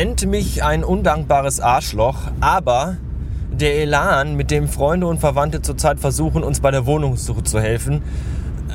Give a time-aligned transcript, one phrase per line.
[0.00, 2.96] nennt mich ein undankbares Arschloch, aber
[3.52, 8.02] der Elan, mit dem Freunde und Verwandte zurzeit versuchen, uns bei der Wohnungssuche zu helfen,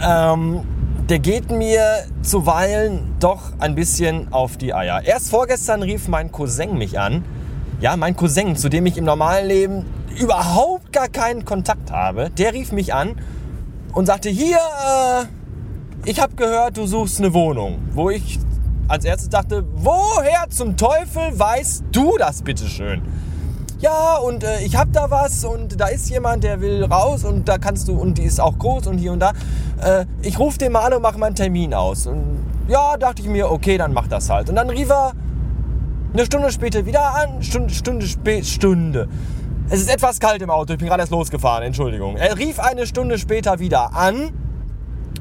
[0.07, 0.61] ähm,
[1.09, 1.81] der geht mir
[2.21, 5.01] zuweilen doch ein bisschen auf die Eier.
[5.03, 7.25] Erst vorgestern rief mein Cousin mich an.
[7.81, 9.85] Ja, mein Cousin, zu dem ich im normalen Leben
[10.19, 13.15] überhaupt gar keinen Kontakt habe, der rief mich an
[13.93, 15.25] und sagte, hier, äh,
[16.07, 17.79] ich habe gehört, du suchst eine Wohnung.
[17.95, 18.37] Wo ich
[18.87, 23.01] als erstes dachte, woher zum Teufel weißt du das bitteschön?
[23.79, 27.47] Ja, und äh, ich habe da was und da ist jemand, der will raus und
[27.47, 29.33] da kannst du, und die ist auch groß und hier und da.
[29.81, 32.07] Äh, ich rufe den mal an und mache mal einen Termin aus.
[32.07, 34.49] Und ja, dachte ich mir, okay, dann mach das halt.
[34.49, 35.11] Und dann rief er
[36.13, 38.07] eine Stunde später wieder an, Stunde, Stunde,
[38.43, 39.09] Stunde.
[39.69, 42.15] Es ist etwas kalt im Auto, ich bin gerade erst losgefahren, Entschuldigung.
[42.17, 44.31] Er rief eine Stunde später wieder an,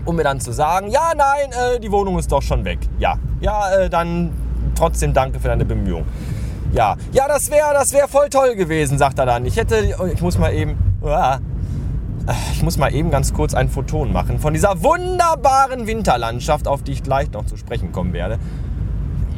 [0.05, 2.79] um mir dann zu sagen, ja, nein, äh, die Wohnung ist doch schon weg.
[2.99, 4.31] Ja, ja, äh, dann
[4.75, 6.07] trotzdem danke für deine Bemühungen.
[6.73, 9.47] Ja, ja, das wäre das wär voll toll gewesen, sagt er dann.
[9.47, 11.39] Ich hätte, ich muss mal eben, uah,
[12.53, 16.93] ich muss mal eben ganz kurz ein Photon machen von dieser wunderbaren Winterlandschaft, auf die
[16.93, 18.39] ich gleich noch zu sprechen kommen werde.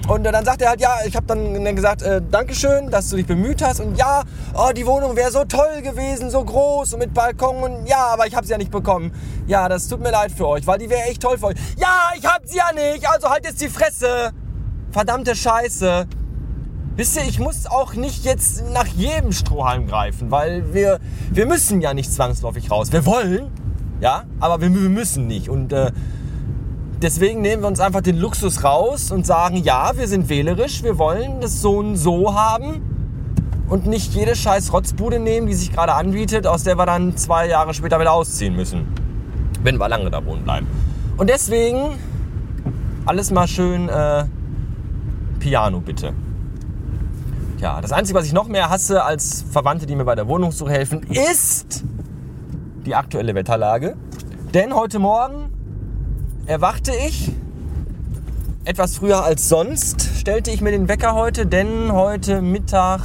[0.08, 3.16] Und äh, dann sagt er halt, ja, ich habe dann gesagt, äh, Dankeschön, dass du
[3.16, 3.80] dich bemüht hast.
[3.80, 4.22] Und ja,
[4.54, 7.56] oh, die Wohnung wäre so toll gewesen, so groß und mit Balkon.
[7.56, 9.12] Und ja, aber ich habe sie ja nicht bekommen.
[9.48, 11.56] Ja, das tut mir leid für euch, weil die wäre echt toll für euch.
[11.76, 14.30] Ja, ich habe sie ja nicht, also halt jetzt die Fresse.
[14.92, 16.06] Verdammte Scheiße.
[16.94, 21.80] Wisst ihr, ich muss auch nicht jetzt nach jedem Strohhalm greifen, weil wir, wir müssen
[21.80, 22.92] ja nicht zwangsläufig raus.
[22.92, 23.50] Wir wollen,
[24.00, 25.48] ja, aber wir, wir müssen nicht.
[25.48, 25.90] Und äh,
[27.06, 30.98] deswegen nehmen wir uns einfach den Luxus raus und sagen, ja, wir sind wählerisch, wir
[30.98, 32.82] wollen das so und so haben
[33.68, 37.46] und nicht jede scheiß Rotzbude nehmen, die sich gerade anbietet, aus der wir dann zwei
[37.46, 38.88] Jahre später wieder ausziehen müssen,
[39.62, 40.66] wenn wir lange da wohnen bleiben.
[41.16, 41.96] Und deswegen
[43.04, 44.24] alles mal schön äh,
[45.38, 46.12] Piano bitte.
[47.58, 50.72] Ja, das Einzige, was ich noch mehr hasse als Verwandte, die mir bei der Wohnungssuche
[50.72, 51.84] helfen, ist
[52.84, 53.96] die aktuelle Wetterlage.
[54.52, 55.55] Denn heute Morgen
[56.46, 57.32] erwachte ich
[58.64, 63.00] etwas früher als sonst, stellte ich mir den Wecker heute, denn heute Mittag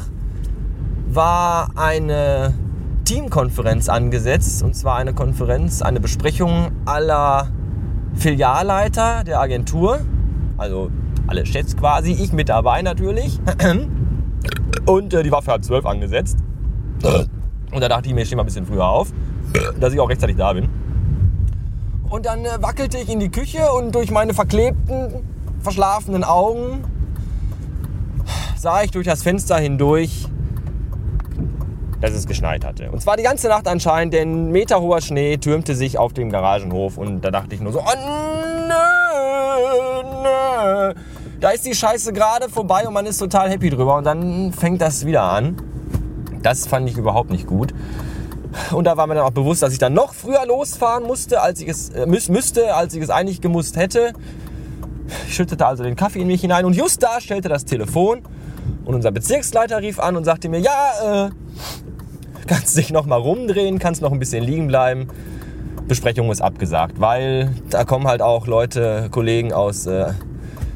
[1.07, 2.53] war eine
[3.05, 4.63] Teamkonferenz angesetzt.
[4.63, 7.49] Und zwar eine Konferenz, eine Besprechung aller
[8.15, 9.99] Filialleiter der Agentur.
[10.57, 10.89] Also
[11.27, 13.39] alle Chefs quasi, ich mit dabei natürlich.
[14.85, 16.37] Und äh, die war für halb zwölf angesetzt.
[17.71, 19.11] Und da dachte ich mir, ich stehe mal ein bisschen früher auf,
[19.79, 20.69] dass ich auch rechtzeitig da bin.
[22.11, 25.25] Und dann äh, wackelte ich in die Küche und durch meine verklebten,
[25.61, 26.83] verschlafenen Augen
[28.57, 30.27] sah ich durch das Fenster hindurch,
[32.01, 32.91] dass es geschneit hatte.
[32.91, 37.21] Und zwar die ganze Nacht anscheinend, denn meterhoher Schnee türmte sich auf dem Garagenhof und
[37.21, 37.95] da dachte ich nur so, oh
[38.67, 38.73] nö,
[40.21, 40.93] nö
[41.39, 44.81] da ist die Scheiße gerade vorbei und man ist total happy drüber und dann fängt
[44.81, 45.55] das wieder an.
[46.43, 47.73] Das fand ich überhaupt nicht gut.
[48.71, 51.61] Und da war mir dann auch bewusst, dass ich dann noch früher losfahren musste, als
[51.61, 54.13] ich es äh, müsste, als ich es eigentlich gemusst hätte.
[55.27, 58.21] Ich schüttete also den Kaffee in mich hinein und just da stellte das Telefon
[58.85, 61.29] und unser Bezirksleiter rief an und sagte mir, ja, äh,
[62.47, 65.07] kannst dich noch mal rumdrehen, kannst noch ein bisschen liegen bleiben.
[65.87, 70.13] Besprechung ist abgesagt, weil da kommen halt auch Leute, Kollegen aus äh,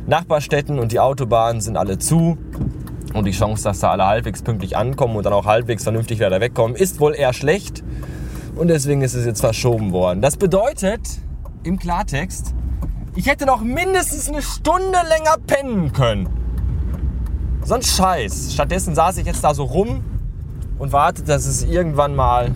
[0.07, 2.37] Nachbarstädten und die Autobahnen sind alle zu.
[3.15, 6.41] Und die Chance, dass da alle halbwegs pünktlich ankommen und dann auch halbwegs vernünftig wieder
[6.41, 7.83] wegkommen, ist wohl eher schlecht.
[8.55, 10.21] Und deswegen ist es jetzt verschoben worden.
[10.21, 11.01] Das bedeutet
[11.63, 12.53] im Klartext,
[13.15, 16.29] ich hätte noch mindestens eine Stunde länger pennen können.
[17.63, 18.53] So ein Scheiß.
[18.53, 20.03] Stattdessen saß ich jetzt da so rum
[20.77, 22.51] und wartete, dass es irgendwann mal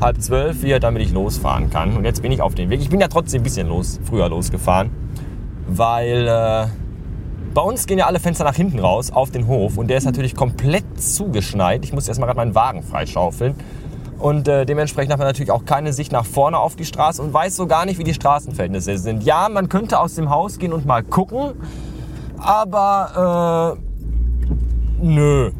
[0.00, 1.96] halb zwölf wird, damit ich losfahren kann.
[1.96, 2.80] Und jetzt bin ich auf dem Weg.
[2.80, 4.90] Ich bin ja trotzdem ein bisschen los, früher losgefahren
[5.66, 6.66] weil äh,
[7.56, 10.04] bei uns gehen ja alle Fenster nach hinten raus auf den Hof und der ist
[10.04, 11.86] natürlich komplett zugeschneit.
[11.86, 13.54] Ich muss erstmal gerade meinen Wagen freischaufeln.
[14.18, 17.32] Und äh, dementsprechend hat man natürlich auch keine Sicht nach vorne auf die Straße und
[17.32, 19.22] weiß so gar nicht, wie die Straßenverhältnisse sind.
[19.22, 21.54] Ja, man könnte aus dem Haus gehen und mal gucken,
[22.36, 23.78] aber
[25.00, 25.50] äh, nö.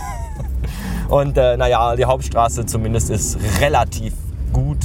[1.10, 4.14] und äh, naja, die Hauptstraße zumindest ist relativ
[4.50, 4.78] gut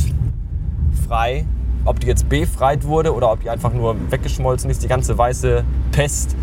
[1.08, 1.46] frei.
[1.86, 5.64] Ob die jetzt befreit wurde oder ob die einfach nur weggeschmolzen ist, die ganze weiße
[5.92, 6.36] Pest,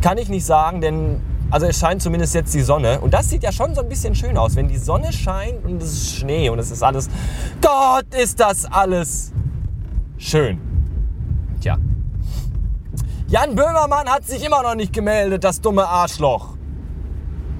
[0.00, 3.00] kann ich nicht sagen, denn also es scheint zumindest jetzt die Sonne.
[3.00, 5.82] Und das sieht ja schon so ein bisschen schön aus, wenn die Sonne scheint und
[5.82, 7.08] es ist Schnee und es ist alles.
[7.60, 9.32] Gott, ist das alles
[10.18, 10.58] schön.
[11.60, 11.78] Tja.
[13.28, 16.56] Jan Böhmermann hat sich immer noch nicht gemeldet, das dumme Arschloch.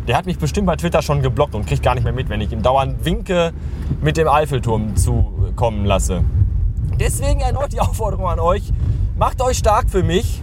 [0.06, 2.40] Der hat mich bestimmt bei Twitter schon geblockt und kriegt gar nicht mehr mit, wenn
[2.40, 3.52] ich ihm dauernd winke,
[4.00, 6.22] mit dem Eiffelturm zukommen lasse.
[6.98, 8.72] Deswegen erneut die Aufforderung an euch,
[9.16, 10.42] macht euch stark für mich.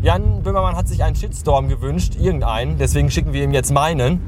[0.00, 4.20] Jan Böhmermann hat sich einen Shitstorm gewünscht, irgendeinen, deswegen schicken wir ihm jetzt meinen.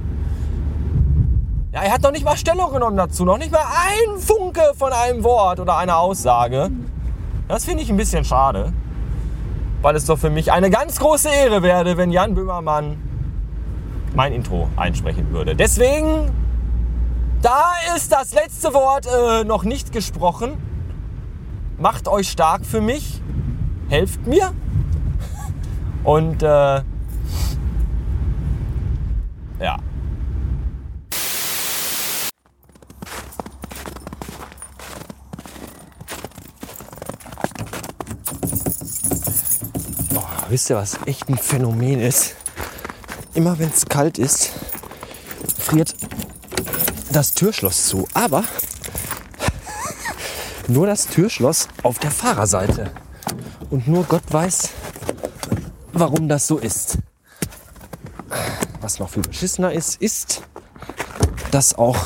[1.72, 4.92] Ja, er hat noch nicht mal Stellung genommen dazu, noch nicht mal ein Funke von
[4.92, 6.70] einem Wort oder einer Aussage.
[7.46, 8.72] Das finde ich ein bisschen schade,
[9.80, 12.96] weil es doch für mich eine ganz große Ehre wäre, wenn Jan Böhmermann
[14.14, 15.54] mein Intro einsprechen würde.
[15.54, 16.32] Deswegen,
[17.42, 20.69] da ist das letzte Wort äh, noch nicht gesprochen.
[21.80, 23.22] Macht euch stark für mich,
[23.88, 24.52] helft mir
[26.04, 26.84] und äh, ja.
[40.14, 42.36] Oh, wisst ihr, was echt ein Phänomen ist?
[43.32, 44.52] Immer wenn es kalt ist,
[45.58, 45.94] friert
[47.10, 48.06] das Türschloss zu.
[48.12, 48.44] Aber
[50.72, 52.90] nur das Türschloss auf der Fahrerseite.
[53.70, 54.70] Und nur Gott weiß,
[55.92, 56.98] warum das so ist.
[58.80, 60.42] Was noch viel beschissener ist, ist,
[61.50, 61.98] dass auch,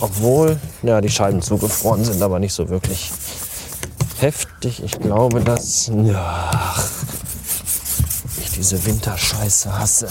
[0.00, 3.10] obwohl ja, die Scheiben zugefroren sind, aber nicht so wirklich
[4.18, 4.82] heftig.
[4.82, 6.74] Ich glaube, dass ja,
[8.40, 10.08] ich diese Winterscheiße hasse.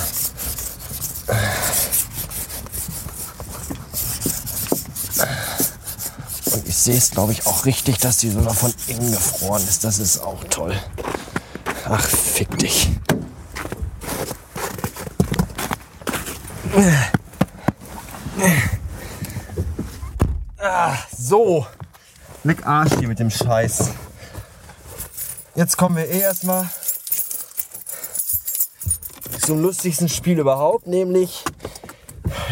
[6.51, 9.83] Und ich sehe es, glaube ich, auch richtig, dass die sogar von innen gefroren ist.
[9.83, 10.75] Das ist auch toll.
[11.85, 12.89] Ach, fick dich.
[20.57, 21.65] Ah, so.
[22.43, 23.91] Leck Arsch hier mit dem Scheiß.
[25.55, 26.69] Jetzt kommen wir eh erstmal
[29.45, 31.43] zum lustigsten Spiel überhaupt, nämlich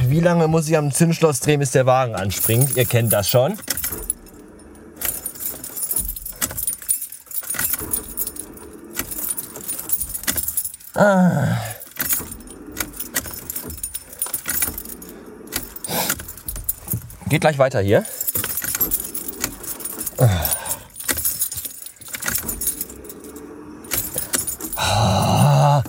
[0.07, 2.77] wie lange muss ich am Zündschloss drehen, bis der Wagen anspringt.
[2.77, 3.57] Ihr kennt das schon.
[11.03, 11.57] Ah.
[17.27, 18.05] Geht gleich weiter hier.
[24.75, 25.81] Ah.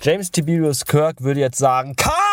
[0.00, 2.23] James Tiberius Kirk würde jetzt sagen, kann!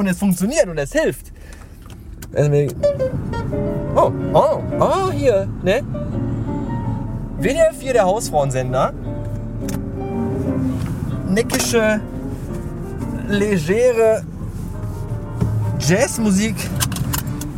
[0.00, 1.30] Und es funktioniert und es hilft.
[3.94, 5.82] Oh, oh, oh, hier, ne?
[7.38, 8.92] WDR 4, der Hausfrauensender.
[11.28, 12.00] Neckische,
[13.28, 14.22] legere
[15.80, 16.56] Jazzmusik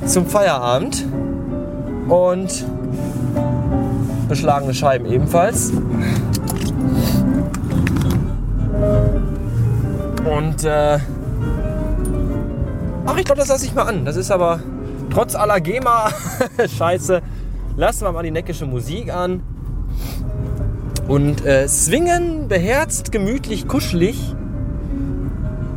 [0.06, 1.06] zum Feierabend.
[2.08, 2.64] Und
[4.28, 5.72] beschlagene Scheiben ebenfalls.
[10.24, 10.98] Und äh,
[13.06, 14.04] ach, ich glaube, das lasse ich mal an.
[14.04, 14.60] Das ist aber
[15.10, 17.22] trotz aller GEMA-Scheiße,
[17.76, 19.42] lassen wir mal die neckische Musik an.
[21.08, 24.34] Und äh, swingen beherzt, gemütlich, kuschelig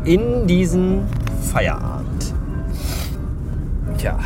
[0.05, 1.07] in diesen
[1.51, 2.33] Feierabend.
[3.97, 4.19] Tja.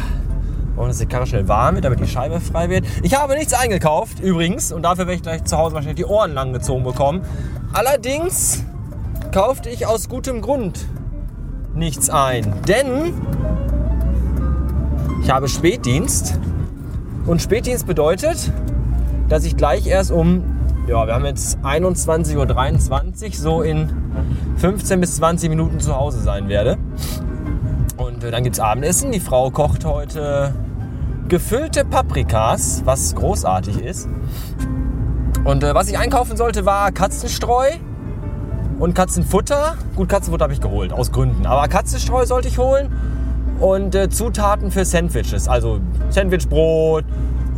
[0.76, 2.86] Und dass die Karre schnell warm wird, damit die Scheibe frei wird.
[3.04, 4.72] Ich habe nichts eingekauft, übrigens.
[4.72, 7.22] Und dafür werde ich gleich zu Hause wahrscheinlich die Ohren lang gezogen bekommen.
[7.74, 8.64] Allerdings
[9.34, 10.86] kaufte ich aus gutem Grund
[11.74, 12.54] nichts ein.
[12.68, 13.14] Denn
[15.24, 16.40] ich habe Spätdienst.
[17.26, 18.52] Und Spätdienst bedeutet,
[19.28, 20.44] dass ich gleich erst um,
[20.88, 23.90] ja, wir haben jetzt 21.23 Uhr, so in
[24.58, 26.78] 15 bis 20 Minuten zu Hause sein werde.
[27.98, 29.12] Und äh, dann gibt es Abendessen.
[29.12, 30.54] Die Frau kocht heute
[31.28, 34.10] gefüllte Paprikas, was großartig ist.
[35.44, 37.70] Und äh, was ich einkaufen sollte, war Katzenstreu
[38.80, 39.76] und Katzenfutter.
[39.96, 41.46] Gut, Katzenfutter habe ich geholt, aus Gründen.
[41.46, 42.90] Aber Katzenstreu sollte ich holen
[43.60, 45.48] und äh, Zutaten für Sandwiches.
[45.48, 47.04] Also Sandwichbrot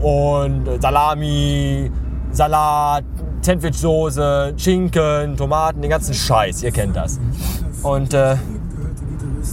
[0.01, 1.91] und äh, Salami,
[2.31, 3.03] Salat,
[3.41, 6.63] Sandwichsoße, Schinken, Tomaten, den ganzen Scheiß.
[6.63, 7.19] Ihr kennt das.
[7.83, 8.35] Und äh,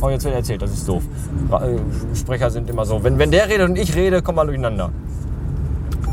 [0.00, 1.02] oh, jetzt wird erzählt, das ist doof.
[1.50, 3.02] Äh, Sprecher sind immer so.
[3.04, 4.90] Wenn, wenn der redet und ich rede, kommen wir durcheinander.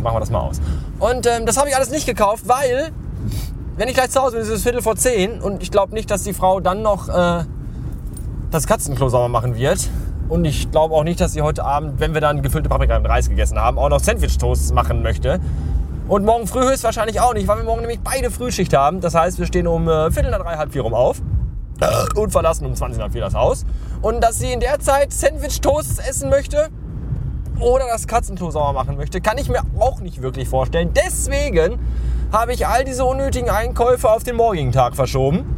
[0.04, 0.62] Machen wir das mal aus.
[1.00, 2.92] Und ähm, das habe ich alles nicht gekauft, weil
[3.78, 6.10] wenn ich gleich zu Hause bin, ist es Viertel vor zehn und ich glaube nicht,
[6.10, 7.44] dass die Frau dann noch äh,
[8.52, 9.90] das Katzenklo sauber machen wird.
[10.28, 13.06] Und ich glaube auch nicht, dass sie heute Abend, wenn wir dann gefüllte Paprika und
[13.06, 15.40] Reis gegessen haben, auch noch Sandwich-Toasts machen möchte.
[16.08, 19.02] Und morgen früh höchstwahrscheinlich auch nicht, weil wir morgen nämlich beide Frühschicht haben.
[19.02, 21.22] Das heißt, wir stehen um äh, Viertel nach drei, halb vier rum auf
[22.16, 23.66] und verlassen um 20 nach vier das Haus.
[24.02, 26.70] Und dass sie in der Zeit Sandwich-Toasts essen möchte
[27.60, 30.92] oder das Katzenklo sauber machen möchte, kann ich mir auch nicht wirklich vorstellen.
[30.96, 31.80] Deswegen
[32.32, 35.56] habe ich all diese unnötigen Einkäufe auf den morgigen Tag verschoben.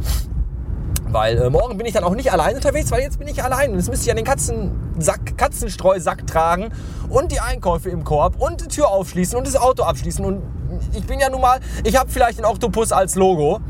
[1.10, 3.70] Weil äh, morgen bin ich dann auch nicht allein unterwegs, weil jetzt bin ich allein.
[3.70, 6.70] Und jetzt müsste ich ja den Katzensack, Katzenstreusack tragen
[7.08, 10.24] und die Einkäufe im Korb und die Tür aufschließen und das Auto abschließen.
[10.24, 10.42] Und
[10.92, 13.60] ich bin ja nun mal, ich habe vielleicht den Oktopus als Logo,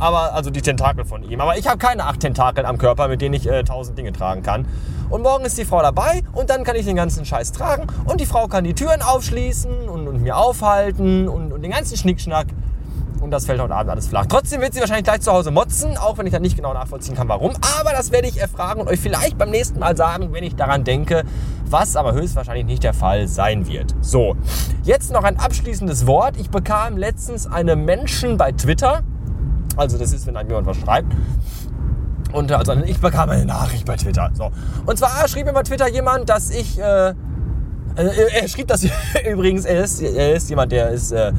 [0.00, 1.40] aber also die Tentakel von ihm.
[1.40, 4.42] Aber ich habe keine acht Tentakel am Körper, mit denen ich äh, tausend Dinge tragen
[4.42, 4.66] kann.
[5.08, 8.20] Und morgen ist die Frau dabei und dann kann ich den ganzen Scheiß tragen und
[8.20, 12.46] die Frau kann die Türen aufschließen und, und mir aufhalten und, und den ganzen Schnickschnack
[13.20, 14.26] und das fällt heute Abend alles flach.
[14.26, 17.14] Trotzdem wird sie wahrscheinlich gleich zu Hause motzen, auch wenn ich dann nicht genau nachvollziehen
[17.14, 17.52] kann, warum.
[17.78, 20.84] Aber das werde ich erfragen und euch vielleicht beim nächsten Mal sagen, wenn ich daran
[20.84, 21.24] denke,
[21.66, 23.94] was aber höchstwahrscheinlich nicht der Fall sein wird.
[24.00, 24.36] So,
[24.84, 26.36] jetzt noch ein abschließendes Wort.
[26.38, 29.02] Ich bekam letztens eine Menschen bei Twitter,
[29.76, 31.14] also das ist, wenn einem jemand was schreibt,
[32.32, 34.30] und also ich bekam eine Nachricht bei Twitter.
[34.34, 34.50] So.
[34.86, 36.78] Und zwar schrieb mir bei Twitter jemand, dass ich.
[36.78, 37.14] Äh, äh
[37.96, 38.86] er schrieb das
[39.30, 41.32] übrigens, er ist, er ist jemand, der ist äh,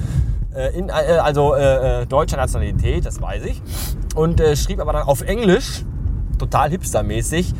[0.53, 3.61] äh, in, äh, also äh, äh, deutscher Nationalität, das weiß ich.
[4.15, 5.85] Und äh, schrieb aber dann auf Englisch,
[6.37, 7.53] total hipstermäßig,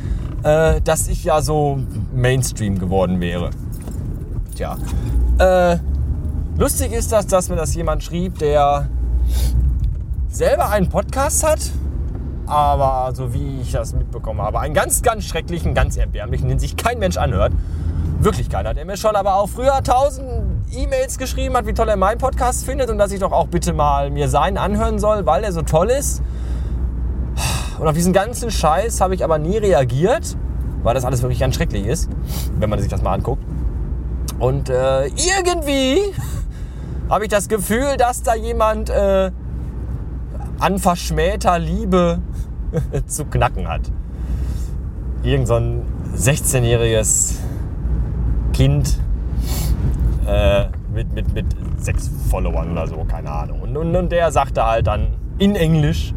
[0.43, 1.79] äh, dass ich ja so
[2.13, 3.51] Mainstream geworden wäre.
[4.55, 4.77] Tja.
[5.37, 5.77] Äh,
[6.57, 8.89] lustig ist das, dass mir das jemand schrieb, der
[10.31, 11.59] selber einen Podcast hat,
[12.47, 16.77] aber so wie ich das mitbekommen habe, einen ganz, ganz schrecklichen, ganz erbärmlichen, den sich
[16.77, 17.51] kein Mensch anhört.
[18.19, 18.73] Wirklich keiner.
[18.73, 20.27] Der mir schon aber auch früher tausend
[20.71, 23.73] E-Mails geschrieben hat, wie toll er meinen Podcast findet und dass ich doch auch bitte
[23.73, 26.21] mal mir seinen anhören soll, weil er so toll ist.
[27.79, 30.37] Und auf diesen ganzen Scheiß habe ich aber nie reagiert,
[30.83, 32.09] weil das alles wirklich ganz schrecklich ist,
[32.57, 33.43] wenn man sich das mal anguckt.
[34.39, 35.99] Und äh, irgendwie
[37.09, 39.31] habe ich das Gefühl, dass da jemand äh,
[40.61, 42.19] an verschmähter Liebe
[43.07, 43.81] zu knacken hat.
[45.23, 45.81] Irgend so ein
[46.15, 47.35] 16-jähriges
[48.53, 48.99] Kind
[50.27, 51.45] äh, mit, mit, mit
[51.77, 53.61] sechs Followern oder so, keine Ahnung.
[53.61, 56.13] Und, und, und der sagte halt dann in Englisch,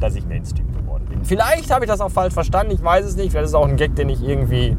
[0.00, 1.24] dass ich Mainstream geworden bin.
[1.24, 3.30] Vielleicht habe ich das auch falsch verstanden, ich weiß es nicht.
[3.30, 4.76] Vielleicht ist auch ein Gag, den ich irgendwie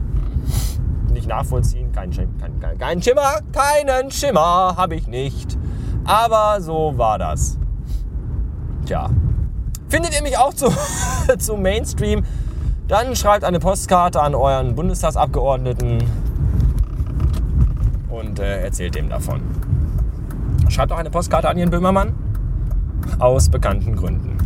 [1.11, 1.91] nicht nachvollziehen.
[1.91, 5.57] Kein, kein, kein, kein Schimmer, keinen Schimmer habe ich nicht.
[6.03, 7.57] Aber so war das.
[8.85, 9.09] Tja.
[9.89, 10.71] Findet ihr mich auch zu,
[11.37, 12.23] zu Mainstream?
[12.87, 16.03] Dann schreibt eine Postkarte an euren Bundestagsabgeordneten
[18.09, 19.41] und äh, erzählt dem davon.
[20.69, 22.13] Schreibt auch eine Postkarte an Ihren Böhmermann.
[23.19, 24.37] Aus bekannten Gründen.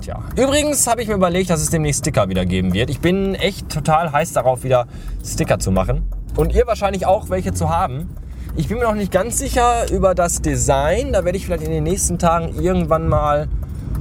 [0.00, 0.18] Tja.
[0.36, 2.90] Übrigens habe ich mir überlegt, dass es demnächst Sticker wieder geben wird.
[2.90, 4.86] Ich bin echt total heiß darauf, wieder
[5.24, 6.08] Sticker zu machen.
[6.36, 8.08] Und ihr wahrscheinlich auch welche zu haben.
[8.54, 11.14] Ich bin mir noch nicht ganz sicher über das Design.
[11.14, 13.48] Da werde ich vielleicht in den nächsten Tagen irgendwann mal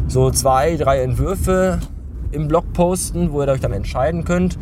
[0.10, 1.80] so zwei, drei Entwürfe
[2.34, 4.58] im Blog posten, wo ihr euch dann entscheiden könnt.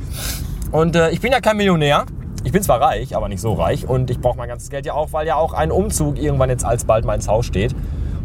[0.72, 2.06] Und äh, ich bin ja kein Millionär.
[2.44, 4.94] Ich bin zwar reich, aber nicht so reich und ich brauche mein ganzes Geld ja
[4.94, 7.74] auch, weil ja auch ein Umzug irgendwann jetzt alsbald mal ins Haus steht.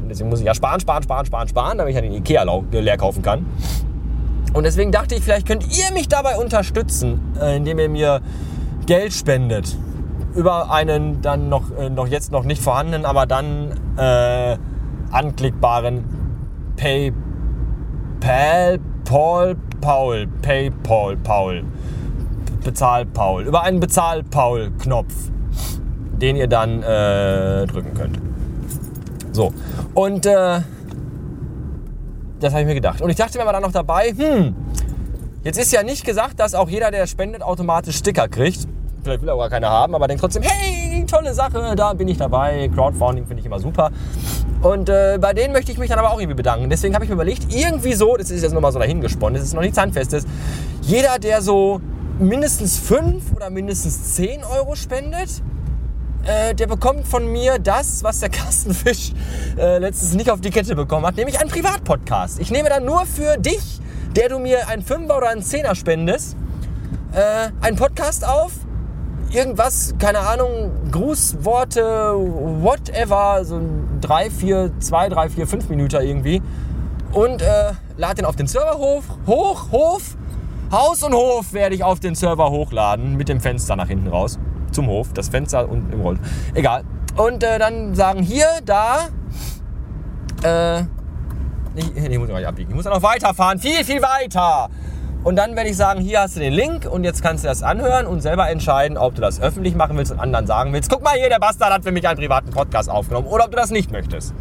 [0.02, 2.44] Und deswegen muss ich ja sparen, sparen, sparen, sparen, sparen, damit ich ja den Ikea
[2.72, 3.46] leer kaufen kann.
[4.52, 8.20] Und deswegen dachte ich, vielleicht könnt ihr mich dabei unterstützen, äh, indem ihr mir
[8.84, 9.74] Geld spendet.
[10.34, 14.56] Über einen dann noch, äh, noch jetzt noch nicht vorhandenen, aber dann äh,
[15.10, 16.04] anklickbaren
[16.76, 17.14] PayPal
[19.04, 21.64] Paul Paul PayPal Paul
[22.64, 23.44] Bezahl Paul.
[23.44, 25.12] Über einen Bezahl Paul-Knopf,
[26.20, 28.18] den ihr dann äh, drücken könnt.
[29.32, 29.52] So.
[29.92, 30.60] Und äh,
[32.40, 33.00] das habe ich mir gedacht.
[33.00, 34.56] Und ich dachte mir aber dann noch dabei, hm,
[35.44, 38.66] jetzt ist ja nicht gesagt, dass auch jeder, der spendet, automatisch Sticker kriegt.
[39.04, 42.08] Vielleicht will er auch gar keine haben, aber denkt trotzdem, hey, tolle Sache, da bin
[42.08, 42.70] ich dabei.
[42.74, 43.90] Crowdfunding finde ich immer super.
[44.62, 46.70] Und äh, bei denen möchte ich mich dann aber auch irgendwie bedanken.
[46.70, 49.54] Deswegen habe ich mir überlegt, irgendwie so, das ist jetzt nochmal so dahingesponnen, das ist
[49.54, 50.24] noch nichts Handfestes,
[50.80, 51.80] jeder, der so
[52.18, 55.42] mindestens 5 oder mindestens 10 Euro spendet,
[56.24, 59.12] äh, der bekommt von mir das, was der Kastenfisch
[59.58, 62.40] äh, letztens nicht auf die Kette bekommen hat, nämlich einen Privatpodcast.
[62.40, 63.80] Ich nehme dann nur für dich,
[64.16, 66.36] der du mir einen Fünfer oder einen Zehner spendest,
[67.12, 68.52] äh, einen Podcast auf.
[69.34, 72.14] Irgendwas, keine Ahnung, Grußworte,
[72.62, 73.60] whatever, so
[74.00, 76.40] drei, vier, zwei, drei, vier, fünf Minuten irgendwie.
[77.12, 80.16] Und äh, lad den auf den Server hoch, hoch, Hof
[80.70, 84.38] Haus und Hof werde ich auf den Server hochladen mit dem Fenster nach hinten raus.
[84.72, 86.18] Zum Hof, das Fenster und im Roll.
[86.54, 86.84] Egal.
[87.16, 89.08] Und äh, dann sagen hier, da.
[90.42, 90.80] Äh,
[91.76, 92.70] ich, ich muss mal abbiegen.
[92.70, 93.58] Ich muss noch weiterfahren.
[93.58, 94.68] Viel, viel weiter.
[95.24, 97.62] Und dann werde ich sagen, hier hast du den Link und jetzt kannst du das
[97.62, 100.90] anhören und selber entscheiden, ob du das öffentlich machen willst und anderen sagen willst.
[100.90, 103.56] Guck mal hier, der Bastard hat für mich einen privaten Podcast aufgenommen oder ob du
[103.56, 104.34] das nicht möchtest.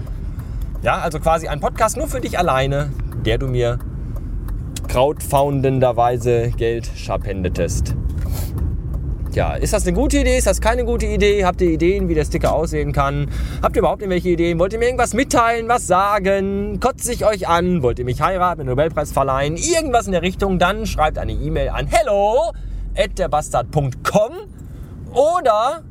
[0.81, 2.91] Ja, also quasi ein Podcast nur für dich alleine,
[3.25, 3.79] der du mir
[4.89, 7.95] crowdfoundenderweise Geld scharpendetest.
[9.33, 10.37] Tja, ist das eine gute Idee?
[10.37, 11.43] Ist das keine gute Idee?
[11.43, 13.31] Habt ihr Ideen, wie der Sticker aussehen kann?
[13.63, 14.59] Habt ihr überhaupt irgendwelche Ideen?
[14.59, 16.79] Wollt ihr mir irgendwas mitteilen, was sagen?
[16.79, 17.81] Kotze ich euch an?
[17.81, 19.57] Wollt ihr mich heiraten, einen Nobelpreis verleihen?
[19.57, 20.59] Irgendwas in der Richtung?
[20.59, 22.51] Dann schreibt eine E-Mail an hello
[22.95, 24.33] at derbastard.com
[25.13, 25.81] oder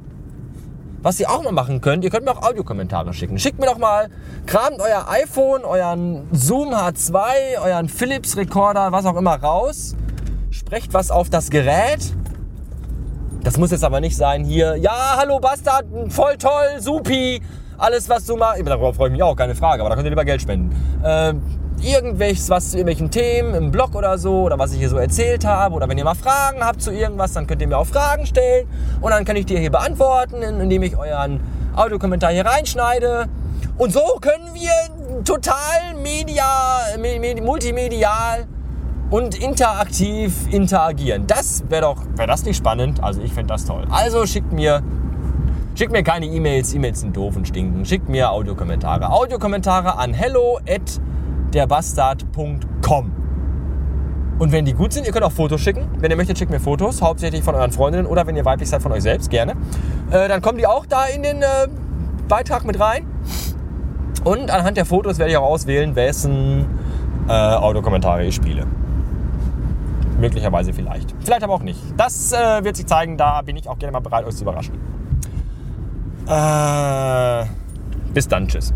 [1.02, 3.40] was ihr auch mal machen könnt, ihr könnt mir auch Audiokommentare schicken.
[3.40, 4.08] Schickt mir doch mal,
[4.46, 9.96] kramt euer iPhone, euren Zoom H2, euren Philips Recorder, was auch immer raus.
[10.52, 12.12] Sprecht was auf das Gerät
[13.44, 17.42] das muss jetzt aber nicht sein hier, ja, hallo Bastard, voll toll, supi,
[17.76, 18.64] alles was du machst.
[18.64, 20.70] Darauf freue ich mich auch, keine Frage, aber da könnt ihr lieber Geld spenden.
[21.02, 21.34] Äh,
[21.82, 25.44] irgendwelches, was zu irgendwelchen Themen im Blog oder so, oder was ich hier so erzählt
[25.44, 28.26] habe, oder wenn ihr mal Fragen habt zu irgendwas, dann könnt ihr mir auch Fragen
[28.26, 28.68] stellen
[29.00, 31.40] und dann kann ich die hier beantworten, indem ich euren
[31.74, 33.28] Audiokommentar hier reinschneide.
[33.78, 36.44] Und so können wir total media,
[37.42, 38.46] multimedial
[39.12, 41.26] und interaktiv interagieren.
[41.26, 43.04] Das wäre doch, wäre das nicht spannend?
[43.04, 43.84] Also ich fände das toll.
[43.90, 44.82] Also schickt mir,
[45.74, 47.84] schickt mir keine E-Mails, E-Mails sind doof und stinken.
[47.84, 49.12] Schickt mir Audiokommentare.
[49.12, 50.98] Audiokommentare an hello at
[51.52, 53.12] derbastard.com.
[54.38, 55.90] Und wenn die gut sind, ihr könnt auch Fotos schicken.
[55.98, 58.80] Wenn ihr möchtet, schickt mir Fotos, hauptsächlich von euren Freundinnen oder wenn ihr weiblich seid,
[58.80, 59.52] von euch selbst, gerne.
[60.10, 61.68] Äh, dann kommen die auch da in den äh,
[62.28, 63.06] Beitrag mit rein.
[64.24, 66.64] Und anhand der Fotos werde ich auch auswählen, wessen
[67.28, 68.66] äh, Audiokommentare ich spiele.
[70.22, 71.16] Möglicherweise vielleicht.
[71.18, 71.80] Vielleicht aber auch nicht.
[71.96, 73.18] Das äh, wird sich zeigen.
[73.18, 74.74] Da bin ich auch gerne mal bereit, euch zu überraschen.
[76.28, 77.44] Äh,
[78.14, 78.46] bis dann.
[78.46, 78.72] Tschüss.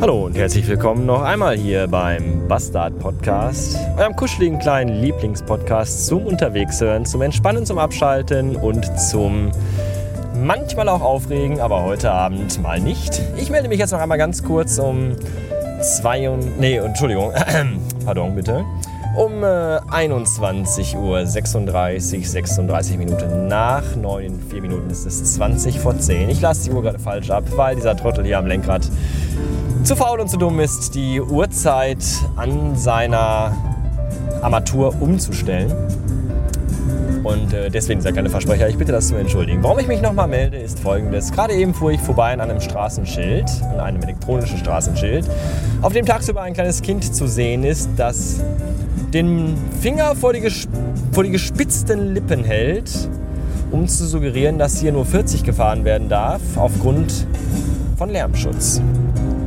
[0.00, 6.24] Hallo und herzlich willkommen noch einmal hier beim Bastard Podcast, eurem kuscheligen kleinen Lieblingspodcast zum
[6.24, 9.50] Unterwegshören, zum Entspannen, zum Abschalten und zum
[10.42, 13.20] manchmal auch aufregen, aber heute Abend mal nicht.
[13.36, 15.16] Ich melde mich jetzt noch einmal ganz kurz um
[15.80, 17.32] zwei und, nee, Entschuldigung,
[18.04, 18.64] pardon bitte,
[19.16, 25.78] um äh, 21 Uhr 36, 36 Minuten nach 9, in 4 Minuten ist es 20
[25.80, 26.28] vor 10.
[26.28, 28.88] Ich lasse die Uhr gerade falsch ab, weil dieser Trottel hier am Lenkrad
[29.84, 32.04] zu faul und zu dumm ist, die Uhrzeit
[32.36, 33.52] an seiner
[34.42, 35.72] Armatur umzustellen.
[37.28, 39.62] Und äh, deswegen dieser kleine Versprecher, ich bitte das zu entschuldigen.
[39.62, 41.30] Warum ich mich nochmal melde, ist folgendes.
[41.30, 45.28] Gerade eben fuhr ich vorbei an einem Straßenschild, an einem elektronischen Straßenschild,
[45.82, 48.40] auf dem tagsüber ein kleines Kind zu sehen ist, das
[49.12, 50.50] den Finger vor die,
[51.12, 52.90] vor die gespitzten Lippen hält,
[53.72, 57.26] um zu suggerieren, dass hier nur 40 gefahren werden darf, aufgrund
[57.98, 58.80] von Lärmschutz.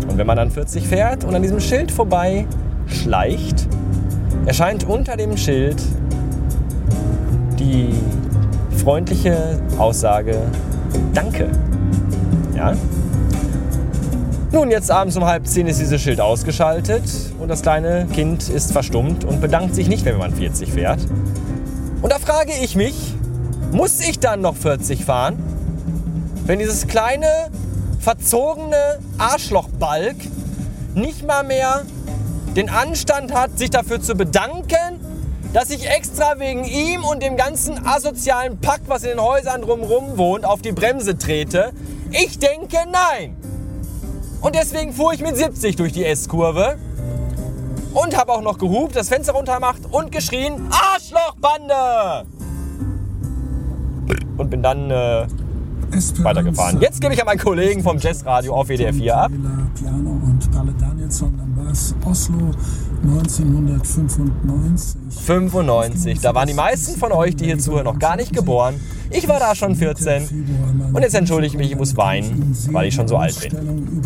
[0.07, 2.45] Und wenn man dann 40 fährt und an diesem Schild vorbei
[2.85, 3.67] schleicht,
[4.45, 5.81] erscheint unter dem Schild
[7.61, 10.37] die freundliche Aussage
[11.13, 11.49] Danke.
[12.55, 12.73] Ja?
[14.51, 17.03] Nun, jetzt abends um halb zehn ist dieses Schild ausgeschaltet
[17.39, 20.99] und das kleine Kind ist verstummt und bedankt sich nicht, wenn man 40 fährt.
[22.01, 22.95] Und da frage ich mich,
[23.71, 25.37] muss ich dann noch 40 fahren?
[26.45, 27.27] Wenn dieses kleine,
[27.99, 30.15] verzogene Arschlochbalk
[30.95, 31.83] nicht mal mehr
[32.55, 34.99] den Anstand hat, sich dafür zu bedanken,
[35.53, 40.17] dass ich extra wegen ihm und dem ganzen asozialen Pack, was in den Häusern drumherum
[40.17, 41.71] wohnt, auf die Bremse trete?
[42.11, 43.35] Ich denke nein.
[44.41, 46.77] Und deswegen fuhr ich mit 70 durch die S-Kurve
[47.93, 52.25] und habe auch noch gehupt, das Fenster runtergemacht und geschrien, Arschlochbande!
[54.37, 55.27] Und bin dann äh,
[56.19, 56.79] weitergefahren.
[56.81, 59.31] Jetzt gebe ich an meinen Kollegen vom Jazzradio auf WDR 4 ab.
[59.75, 62.51] Piano und Palle Danielsson am Bass Oslo
[63.03, 65.01] 1995.
[65.25, 66.19] 95.
[66.21, 68.79] Da waren die meisten von euch, die hier zuhören, noch gar nicht geboren.
[69.09, 70.91] Ich war da schon 14.
[70.93, 74.01] Und jetzt entschuldige ich mich, ich muss weinen, weil ich schon so alt bin.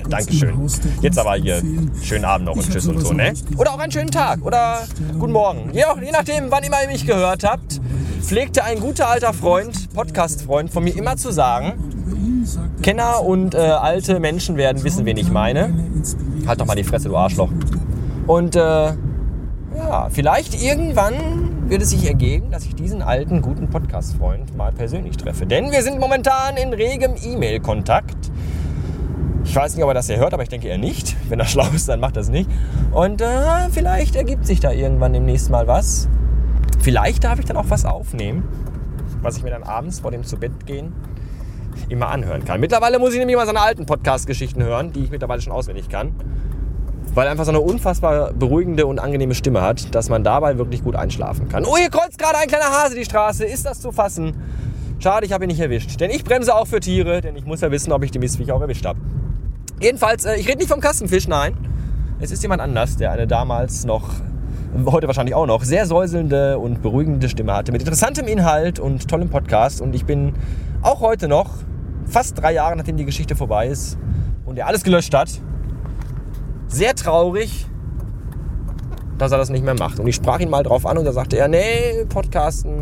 [0.10, 0.54] Dankeschön.
[1.00, 1.62] Jetzt aber hier
[2.02, 3.34] schönen Abend noch und tschüss und so, ne?
[3.56, 4.80] Oder auch einen schönen Tag oder
[5.18, 5.70] guten Morgen.
[5.72, 7.80] Je, je nachdem, wann immer ihr mich gehört habt,
[8.22, 11.74] pflegte ein guter alter Freund, Podcast-Freund von mir immer zu sagen,
[12.82, 15.72] Kenner und äh, alte Menschen werden wissen, wen ich meine.
[16.46, 17.50] Halt doch mal die Fresse, du Arschloch.
[18.30, 18.60] Und äh,
[19.74, 25.16] ja, vielleicht irgendwann wird es sich ergeben, dass ich diesen alten, guten Podcast-Freund mal persönlich
[25.16, 25.46] treffe.
[25.46, 28.30] Denn wir sind momentan in regem E-Mail-Kontakt.
[29.42, 31.16] Ich weiß nicht, ob er das hier hört, aber ich denke eher nicht.
[31.28, 32.48] Wenn er schlau ist, dann macht er es nicht.
[32.92, 36.08] Und äh, vielleicht ergibt sich da irgendwann demnächst mal was.
[36.78, 38.44] Vielleicht darf ich dann auch was aufnehmen,
[39.22, 40.92] was ich mir dann abends vor dem zu Bett gehen
[41.88, 42.60] immer anhören kann.
[42.60, 46.14] Mittlerweile muss ich nämlich mal seine alten Podcast-Geschichten hören, die ich mittlerweile schon auswendig kann
[47.14, 50.84] weil er einfach so eine unfassbar beruhigende und angenehme Stimme hat, dass man dabei wirklich
[50.84, 51.64] gut einschlafen kann.
[51.64, 53.44] Oh, hier kreuzt gerade ein kleiner Hase die Straße.
[53.44, 54.34] Ist das zu fassen?
[55.00, 55.98] Schade, ich habe ihn nicht erwischt.
[56.00, 58.52] Denn ich bremse auch für Tiere, denn ich muss ja wissen, ob ich die Mistviech
[58.52, 59.00] auch erwischt habe.
[59.80, 61.56] Jedenfalls, äh, ich rede nicht vom Kastenfisch, nein.
[62.20, 64.10] Es ist jemand anders, der eine damals noch,
[64.84, 67.72] heute wahrscheinlich auch noch, sehr säuselnde und beruhigende Stimme hatte.
[67.72, 69.80] Mit interessantem Inhalt und tollem Podcast.
[69.80, 70.34] Und ich bin
[70.82, 71.50] auch heute noch,
[72.04, 73.96] fast drei Jahre nachdem die Geschichte vorbei ist
[74.44, 75.40] und er alles gelöscht hat,
[76.70, 77.66] sehr traurig,
[79.18, 80.00] dass er das nicht mehr macht.
[80.00, 82.80] Und ich sprach ihn mal drauf an und da sagte er, nee, Podcasten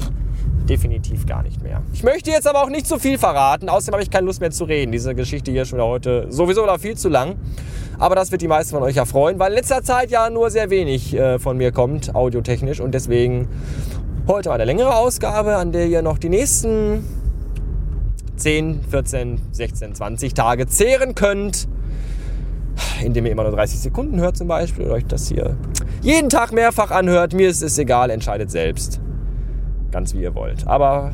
[0.68, 1.82] definitiv gar nicht mehr.
[1.92, 3.68] Ich möchte jetzt aber auch nicht zu viel verraten.
[3.68, 4.92] Außerdem habe ich keine Lust mehr zu reden.
[4.92, 7.36] Diese Geschichte hier ist schon wieder heute sowieso noch viel zu lang.
[7.98, 10.50] Aber das wird die meisten von euch ja freuen, weil in letzter Zeit ja nur
[10.50, 12.80] sehr wenig äh, von mir kommt, audiotechnisch.
[12.80, 13.48] Und deswegen
[14.28, 17.04] heute eine längere Ausgabe, an der ihr noch die nächsten
[18.36, 21.66] 10, 14, 16, 20 Tage zehren könnt.
[23.04, 25.56] Indem ihr immer nur 30 Sekunden hört zum Beispiel oder euch das hier
[26.02, 27.34] jeden Tag mehrfach anhört.
[27.34, 29.00] Mir ist es egal, entscheidet selbst.
[29.90, 30.66] Ganz wie ihr wollt.
[30.66, 31.12] Aber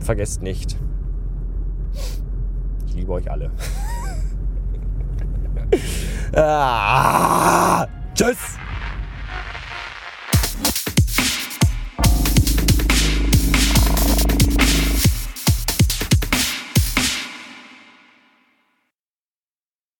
[0.00, 0.76] vergesst nicht,
[2.86, 3.50] ich liebe euch alle.
[6.36, 8.58] ah, tschüss!